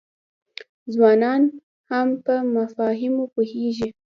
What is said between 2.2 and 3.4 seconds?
په مفاهیمو